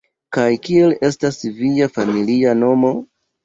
Kaj 0.37 0.45
kiel 0.67 0.95
estas 1.11 1.39
via 1.59 1.91
familia 2.01 2.59
nomo? 2.67 2.95